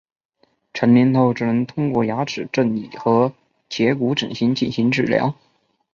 [0.73, 3.33] 成年后只能通过牙齿正畸和
[3.69, 5.35] 截骨整形进行治疗。